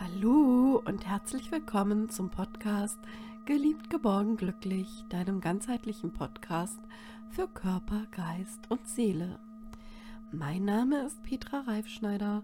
[0.00, 2.98] Hallo und herzlich willkommen zum Podcast
[3.44, 6.80] Geliebt, geborgen, glücklich, deinem ganzheitlichen Podcast
[7.30, 9.38] für Körper, Geist und Seele.
[10.32, 12.42] Mein Name ist Petra Reifschneider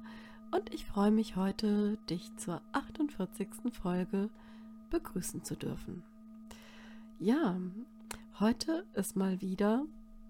[0.53, 3.49] und ich freue mich heute, dich zur 48.
[3.73, 4.31] Folge
[4.91, 6.05] begrüßen zu dürfen.
[7.19, 7.57] Ja,
[8.39, 9.87] heute ist mal wieder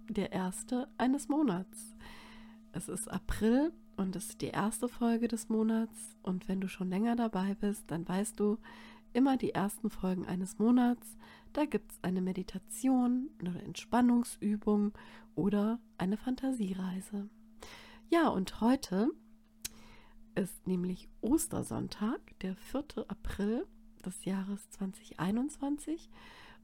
[0.09, 1.95] der erste eines Monats.
[2.73, 6.17] Es ist April und es ist die erste Folge des Monats.
[6.23, 8.57] Und wenn du schon länger dabei bist, dann weißt du,
[9.13, 11.19] immer die ersten Folgen eines Monats,
[11.53, 14.93] da gibt es eine Meditation, eine Entspannungsübung
[15.35, 17.29] oder eine Fantasiereise.
[18.09, 19.11] Ja, und heute
[20.35, 23.05] ist nämlich Ostersonntag, der 4.
[23.07, 23.67] April
[24.03, 26.09] des Jahres 2021.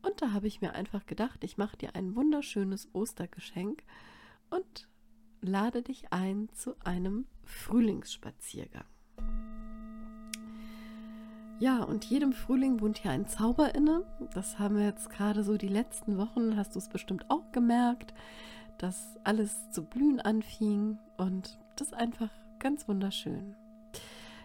[0.00, 3.82] Und da habe ich mir einfach gedacht, ich mache dir ein wunderschönes Ostergeschenk
[4.48, 4.88] und
[5.46, 8.84] lade dich ein zu einem Frühlingsspaziergang.
[11.58, 14.04] Ja, und jedem Frühling wohnt hier ein Zauber inne.
[14.34, 18.12] Das haben wir jetzt gerade so die letzten Wochen, hast du es bestimmt auch gemerkt,
[18.76, 23.54] dass alles zu blühen anfing und das ist einfach ganz wunderschön.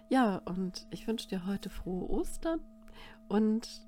[0.10, 2.62] Ja, und ich wünsche dir heute frohe Ostern
[3.28, 3.82] und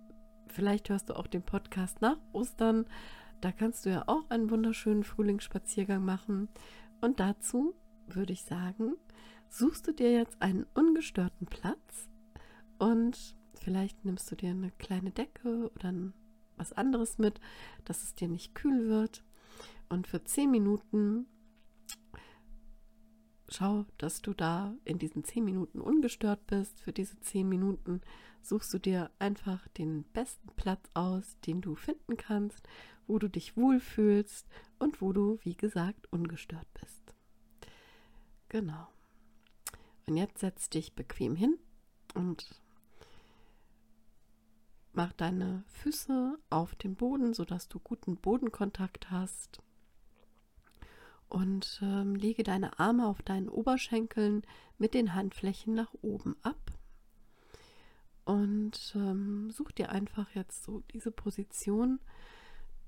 [0.48, 2.86] vielleicht hörst du auch den Podcast nach Ostern.
[3.40, 6.48] Da kannst du ja auch einen wunderschönen Frühlingsspaziergang machen.
[7.04, 7.76] Und dazu
[8.08, 8.96] würde ich sagen,
[9.50, 12.10] suchst du dir jetzt einen ungestörten Platz
[12.80, 15.94] und vielleicht nimmst du dir eine kleine Decke oder
[16.56, 17.42] was anderes mit,
[17.84, 19.22] dass es dir nicht kühl wird.
[19.90, 21.26] Und für zehn Minuten
[23.50, 26.80] schau, dass du da in diesen zehn Minuten ungestört bist.
[26.80, 28.00] Für diese zehn Minuten
[28.42, 32.66] suchst du dir einfach den besten Platz aus, den du finden kannst
[33.08, 34.48] wo du dich wohlfühlst
[34.80, 37.14] und wo du, wie gesagt, ungestört bist.
[38.50, 38.88] Genau.
[40.06, 41.58] Und jetzt setz dich bequem hin
[42.14, 42.62] und
[44.94, 49.62] mach deine Füße auf den Boden, sodass du guten Bodenkontakt hast.
[51.30, 54.44] Und ähm, lege deine Arme auf deinen Oberschenkeln
[54.78, 56.60] mit den Handflächen nach oben ab.
[58.26, 62.00] Und ähm, such dir einfach jetzt so diese Position,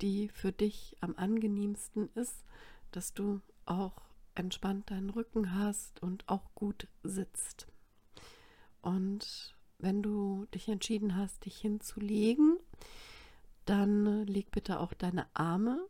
[0.02, 2.44] die für dich am angenehmsten ist,
[2.92, 4.02] dass du auch
[4.36, 7.68] entspannt deinen Rücken hast und auch gut sitzt.
[8.82, 12.58] Und wenn du dich entschieden hast, dich hinzulegen,
[13.66, 15.86] dann leg bitte auch deine Arme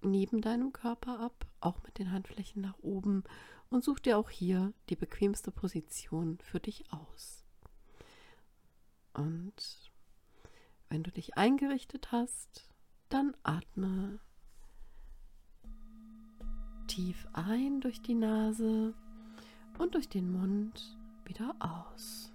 [0.00, 3.22] neben deinem Körper ab, auch mit den Handflächen nach oben
[3.70, 7.44] und such dir auch hier die bequemste Position für dich aus.
[9.14, 9.92] Und
[10.88, 12.68] wenn du dich eingerichtet hast,
[13.12, 14.18] dann atme
[16.86, 18.94] tief ein durch die Nase
[19.78, 20.96] und durch den Mund
[21.26, 22.32] wieder aus.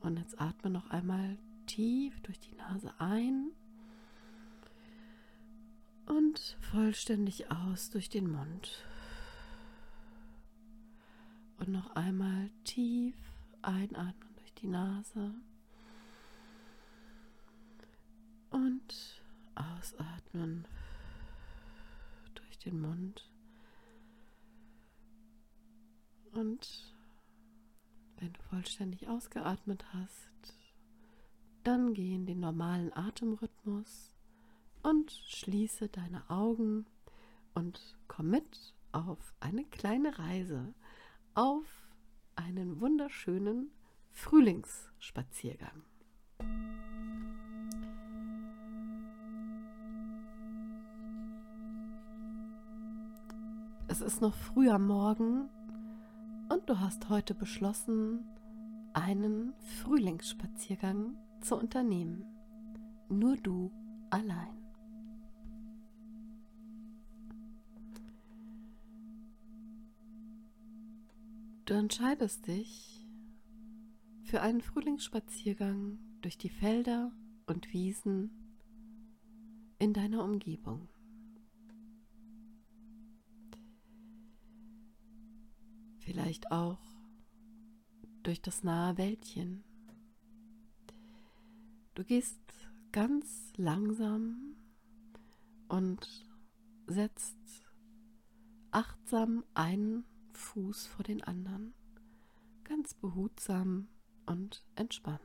[0.00, 3.50] Und jetzt atme noch einmal tief durch die Nase ein
[6.06, 8.86] und vollständig aus durch den Mund.
[11.58, 13.16] Und noch einmal tief
[13.60, 15.34] einatmen durch die Nase.
[18.54, 19.20] Und
[19.56, 20.64] ausatmen
[22.36, 23.28] durch den Mund.
[26.32, 26.94] Und
[28.18, 30.54] wenn du vollständig ausgeatmet hast,
[31.64, 34.14] dann geh in den normalen Atemrhythmus
[34.84, 36.86] und schließe deine Augen
[37.54, 40.74] und komm mit auf eine kleine Reise,
[41.34, 41.66] auf
[42.36, 43.72] einen wunderschönen
[44.12, 45.82] Frühlingsspaziergang.
[53.94, 55.48] Es ist noch früh am Morgen
[56.48, 58.24] und du hast heute beschlossen,
[58.92, 62.24] einen Frühlingsspaziergang zu unternehmen.
[63.08, 63.70] Nur du
[64.10, 64.56] allein.
[71.64, 73.06] Du entscheidest dich
[74.24, 77.12] für einen Frühlingsspaziergang durch die Felder
[77.46, 78.32] und Wiesen
[79.78, 80.88] in deiner Umgebung.
[86.04, 86.78] Vielleicht auch
[88.22, 89.64] durch das nahe Wäldchen.
[91.94, 92.40] Du gehst
[92.92, 94.56] ganz langsam
[95.68, 96.28] und
[96.86, 97.36] setzt
[98.70, 101.74] achtsam einen Fuß vor den anderen,
[102.64, 103.88] ganz behutsam
[104.26, 105.20] und entspannt.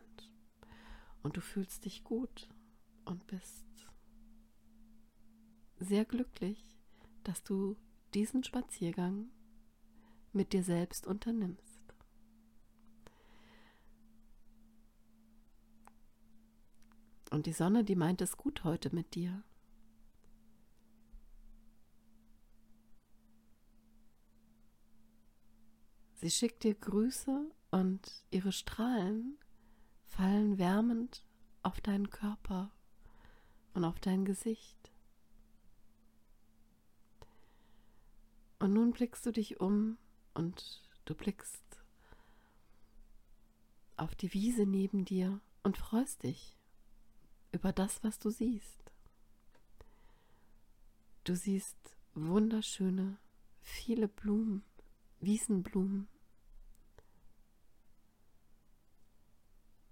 [1.24, 2.50] Und du fühlst dich gut
[3.06, 3.66] und bist
[5.80, 6.78] sehr glücklich,
[7.24, 7.76] dass du
[8.14, 9.30] diesen Spaziergang
[10.34, 11.80] mit dir selbst unternimmst.
[17.32, 19.44] Und die Sonne, die meint es gut heute mit dir.
[26.16, 29.38] Sie schickt dir Grüße und ihre Strahlen
[30.06, 31.24] fallen wärmend
[31.64, 32.72] auf deinen Körper
[33.74, 34.92] und auf dein Gesicht.
[38.60, 39.98] Und nun blickst du dich um
[40.40, 41.62] und du blickst
[43.98, 46.58] auf die Wiese neben dir und freust dich
[47.52, 48.80] über das, was du siehst.
[51.26, 51.76] Du siehst
[52.14, 53.18] wunderschöne,
[53.62, 54.64] viele Blumen,
[55.20, 56.08] Wiesenblumen.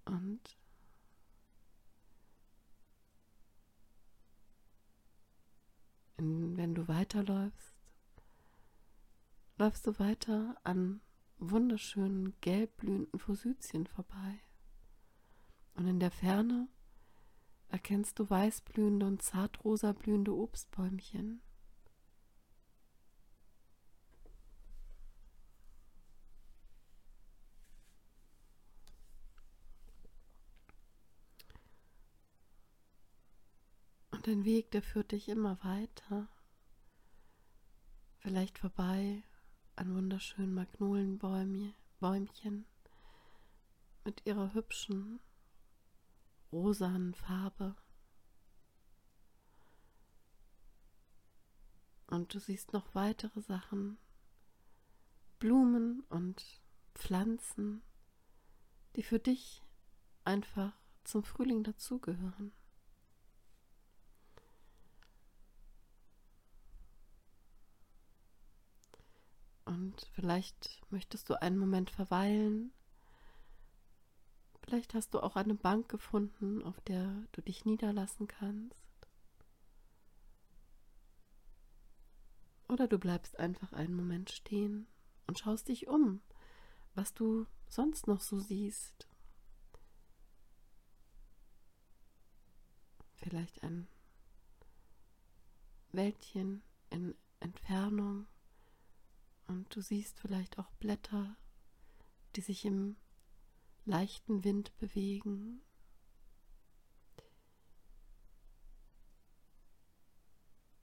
[0.06, 0.40] Und
[6.16, 7.77] wenn du weiterläufst,
[9.58, 11.02] läufst du weiter an
[11.40, 14.40] wunderschönen gelb blühenden vorbei.
[15.76, 16.68] Und in der Ferne
[17.70, 21.42] erkennst du weißblühende und zartrosa blühende Obstbäumchen.
[34.12, 36.28] Und dein Weg, der führt dich immer weiter,
[38.20, 39.24] vielleicht vorbei
[39.78, 42.66] an wunderschönen Magnolienbäumchen
[44.04, 45.20] mit ihrer hübschen
[46.52, 47.76] rosanen Farbe.
[52.08, 54.00] Und du siehst noch weitere Sachen,
[55.38, 56.44] Blumen und
[56.96, 57.84] Pflanzen,
[58.96, 59.62] die für dich
[60.24, 60.74] einfach
[61.04, 62.52] zum Frühling dazugehören.
[70.14, 72.72] Vielleicht möchtest du einen Moment verweilen.
[74.62, 78.86] Vielleicht hast du auch eine Bank gefunden, auf der du dich niederlassen kannst.
[82.68, 84.88] Oder du bleibst einfach einen Moment stehen
[85.26, 86.22] und schaust dich um,
[86.96, 89.08] was du sonst noch so siehst.
[93.16, 93.88] Vielleicht ein
[95.92, 98.28] Wäldchen in Entfernung
[99.48, 101.36] und du siehst vielleicht auch Blätter,
[102.36, 102.98] die sich im
[103.86, 105.62] leichten Wind bewegen.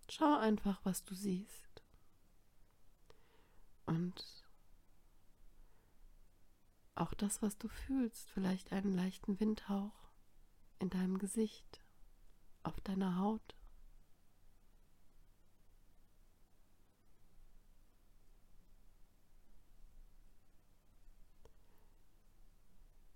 [0.09, 1.83] Schau einfach, was du siehst.
[3.87, 4.25] Und
[6.95, 10.13] auch das, was du fühlst, vielleicht einen leichten Windhauch
[10.79, 11.83] in deinem Gesicht,
[12.63, 13.55] auf deiner Haut.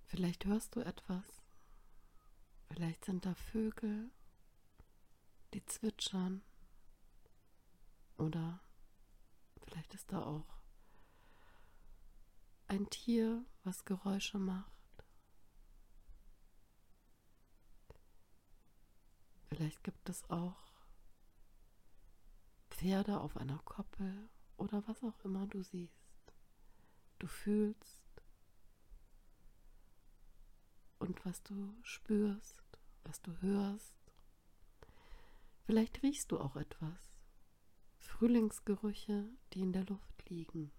[0.08, 1.42] Vielleicht hörst du etwas.
[2.68, 4.10] Vielleicht sind da Vögel,
[5.52, 6.42] die zwitschern.
[8.16, 8.60] Oder
[9.62, 10.58] vielleicht ist da auch
[12.68, 14.72] ein Tier, was Geräusche macht.
[19.48, 20.72] Vielleicht gibt es auch
[22.70, 26.32] Pferde auf einer Koppel oder was auch immer du siehst.
[27.18, 28.07] Du fühlst
[31.08, 32.62] und was du spürst,
[33.04, 33.96] was du hörst.
[35.64, 37.16] Vielleicht riechst du auch etwas.
[37.98, 40.70] Frühlingsgerüche, die in der Luft liegen.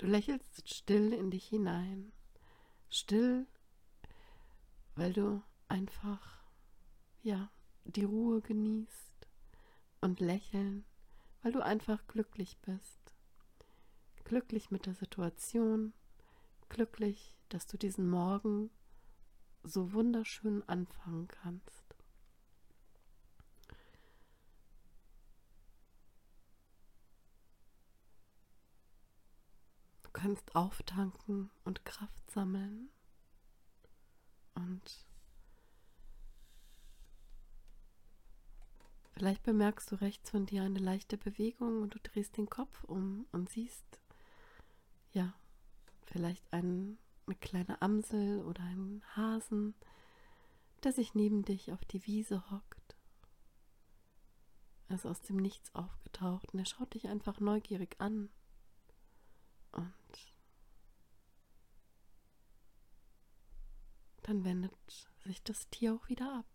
[0.00, 2.10] Du lächelst still in dich hinein.
[2.88, 3.46] Still,
[4.94, 6.42] weil du einfach,
[7.20, 7.50] ja,
[7.84, 9.28] die Ruhe genießt.
[10.00, 10.86] Und lächeln,
[11.42, 13.14] weil du einfach glücklich bist.
[14.24, 15.92] Glücklich mit der Situation.
[16.70, 18.70] Glücklich, dass du diesen Morgen
[19.64, 21.99] so wunderschön anfangen kannst.
[30.20, 32.90] Kannst auftanken und Kraft sammeln.
[34.54, 35.06] Und
[39.12, 43.26] vielleicht bemerkst du rechts von dir eine leichte Bewegung und du drehst den Kopf um
[43.32, 44.00] und siehst,
[45.12, 45.32] ja,
[46.04, 49.74] vielleicht einen, eine kleine Amsel oder einen Hasen,
[50.84, 52.96] der sich neben dich auf die Wiese hockt.
[54.88, 58.28] Er ist aus dem Nichts aufgetaucht und er schaut dich einfach neugierig an.
[59.72, 59.92] Und
[64.22, 64.72] dann wendet
[65.24, 66.46] sich das Tier auch wieder ab.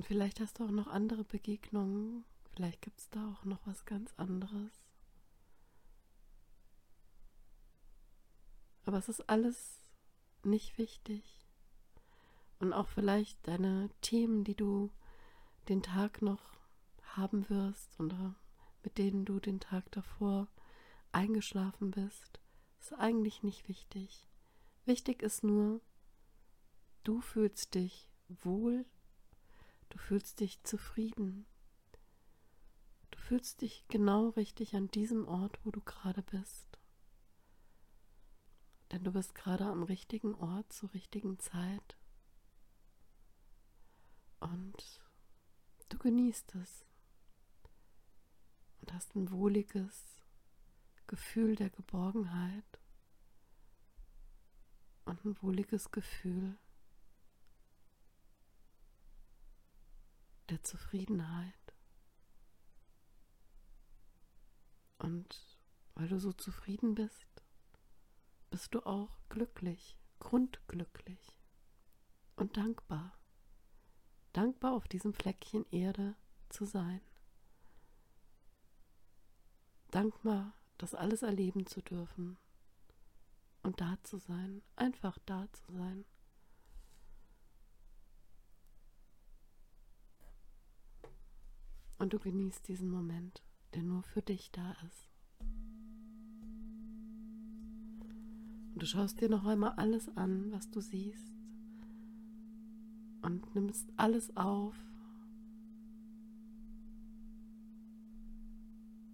[0.00, 2.24] Und vielleicht hast du auch noch andere Begegnungen.
[2.54, 4.72] Vielleicht gibt es da auch noch was ganz anderes.
[8.86, 9.78] Aber es ist alles
[10.42, 11.39] nicht wichtig.
[12.60, 14.90] Und auch vielleicht deine Themen, die du
[15.68, 16.60] den Tag noch
[17.02, 18.36] haben wirst oder
[18.84, 20.46] mit denen du den Tag davor
[21.12, 22.40] eingeschlafen bist,
[22.78, 24.28] ist eigentlich nicht wichtig.
[24.84, 25.80] Wichtig ist nur,
[27.02, 28.86] du fühlst dich wohl
[29.90, 31.46] Du fühlst dich zufrieden.
[33.10, 36.78] Du fühlst dich genau richtig an diesem Ort, wo du gerade bist.
[38.92, 41.96] Denn du bist gerade am richtigen Ort zur richtigen Zeit.
[44.40, 45.00] Und
[45.88, 46.86] du genießt es.
[48.80, 50.22] Und hast ein wohliges
[51.06, 52.80] Gefühl der Geborgenheit.
[55.04, 56.58] Und ein wohliges Gefühl
[60.50, 61.54] der Zufriedenheit.
[64.98, 65.58] Und
[65.94, 67.42] weil du so zufrieden bist,
[68.50, 71.38] bist du auch glücklich, grundglücklich
[72.36, 73.19] und dankbar.
[74.32, 76.14] Dankbar auf diesem Fleckchen Erde
[76.48, 77.00] zu sein.
[79.90, 82.38] Dankbar, das alles erleben zu dürfen
[83.62, 86.04] und da zu sein, einfach da zu sein.
[91.98, 93.42] Und du genießt diesen Moment,
[93.74, 95.10] der nur für dich da ist.
[98.72, 101.39] Und du schaust dir noch einmal alles an, was du siehst.
[103.22, 104.74] Und nimmst alles auf.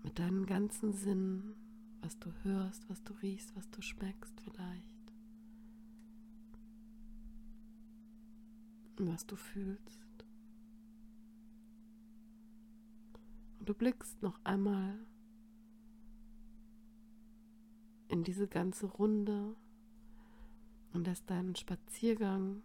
[0.02, 1.54] Mit deinen ganzen Sinnen,
[2.02, 5.12] was du hörst, was du riechst, was du schmeckst vielleicht.
[8.98, 10.06] Und was du fühlst.
[13.66, 14.96] Du blickst noch einmal
[18.08, 19.56] in diese ganze Runde
[20.92, 22.62] und lässt deinen Spaziergang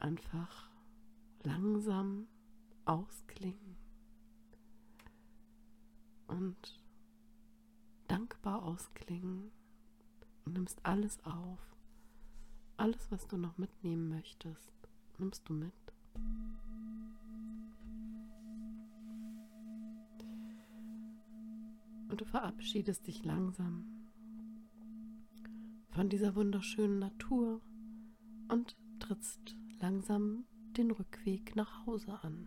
[0.00, 0.70] einfach
[1.42, 2.26] langsam
[2.84, 3.76] ausklingen
[6.26, 6.82] und
[8.06, 9.50] dankbar ausklingen
[10.44, 11.60] und nimmst alles auf.
[12.76, 14.72] Alles, was du noch mitnehmen möchtest,
[15.18, 15.74] nimmst du mit.
[22.08, 23.84] und du verabschiedest dich langsam
[25.90, 27.60] von dieser wunderschönen Natur
[28.48, 30.44] und trittst langsam
[30.76, 32.46] den Rückweg nach Hause an.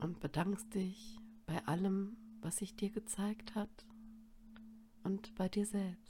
[0.00, 3.86] Und bedankst dich bei allem, was sich dir gezeigt hat
[5.02, 6.06] und bei dir selbst.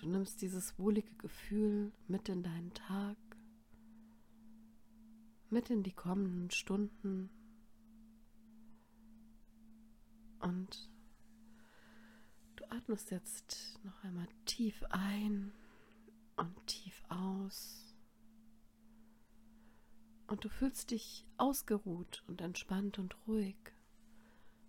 [0.00, 3.18] Du nimmst dieses wohlige Gefühl mit in deinen Tag,
[5.50, 7.30] mit in die kommenden Stunden
[10.40, 10.90] und
[12.56, 15.52] du atmest jetzt noch einmal tief ein
[16.36, 17.94] und tief aus.
[20.26, 23.56] Und du fühlst dich ausgeruht und entspannt und ruhig.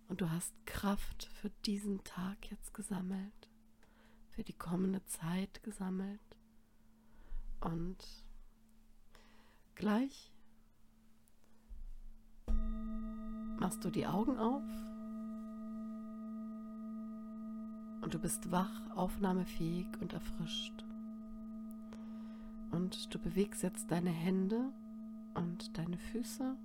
[0.08, 3.48] Und du hast Kraft für diesen Tag jetzt gesammelt
[4.32, 6.20] für die kommende Zeit gesammelt.
[7.60, 7.98] Und
[9.74, 10.31] gleich
[13.62, 14.64] machst du die Augen auf
[18.00, 20.84] und du bist wach, aufnahmefähig und erfrischt.
[22.72, 24.72] Und du bewegst jetzt deine Hände
[25.34, 26.56] und deine Füße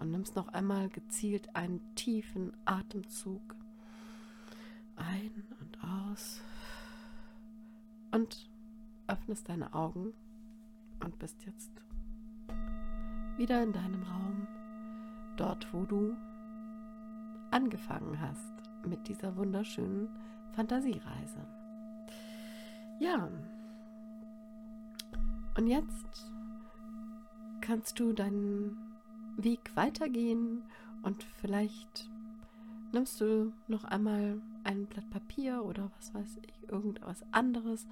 [0.00, 3.56] und nimmst noch einmal gezielt einen tiefen Atemzug
[4.96, 5.30] ein
[5.60, 6.42] und aus
[8.10, 8.50] und
[9.06, 10.12] öffnest deine Augen
[11.02, 11.70] und bist jetzt
[13.38, 14.35] wieder in deinem Raum,
[15.36, 16.16] dort wo du
[17.50, 18.52] angefangen hast
[18.86, 20.08] mit dieser wunderschönen
[20.52, 21.46] Fantasiereise.
[22.98, 23.28] Ja,
[25.56, 26.32] und jetzt
[27.60, 28.76] kannst du deinen
[29.36, 30.62] Weg weitergehen
[31.02, 32.10] und vielleicht
[32.92, 37.86] nimmst du noch einmal ein Blatt Papier oder was weiß ich, irgendwas anderes,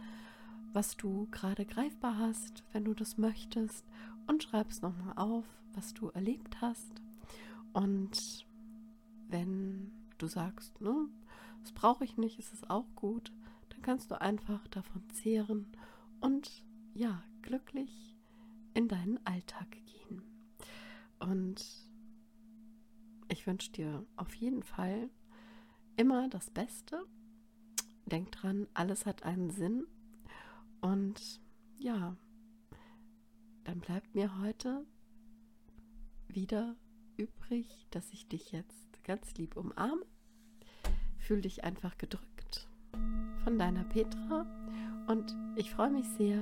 [0.73, 3.85] was du gerade greifbar hast, wenn du das möchtest,
[4.27, 7.04] und schreibst nochmal auf, was du erlebt hast.
[7.75, 8.47] Und
[9.28, 11.09] wenn du sagst, ne,
[11.61, 13.33] das brauche ich nicht, ist es auch gut,
[13.69, 15.66] dann kannst du einfach davon zehren
[16.21, 16.64] und
[16.95, 18.16] ja, glücklich
[18.75, 20.23] in deinen Alltag gehen.
[21.19, 21.64] Und
[23.28, 25.11] ich wünsche dir auf jeden Fall
[25.97, 27.04] immer das Beste.
[28.07, 29.87] Denk dran, alles hat einen Sinn.
[30.81, 31.40] Und
[31.78, 32.16] ja,
[33.64, 34.87] dann bleibt mir heute
[36.28, 36.76] wieder
[37.16, 40.04] übrig, dass ich dich jetzt ganz lieb umarme.
[41.18, 42.68] Fühl dich einfach gedrückt
[43.42, 44.47] von deiner Petra
[45.06, 46.40] und ich freue mich sehr,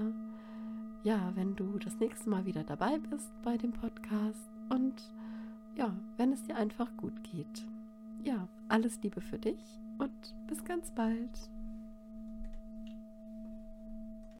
[1.02, 4.94] ja, wenn du das nächste Mal wieder dabei bist bei dem Podcast und
[5.76, 7.66] ja, wenn es dir einfach gut geht.
[8.22, 9.60] Ja, alles Liebe für dich
[9.98, 11.50] und bis ganz bald.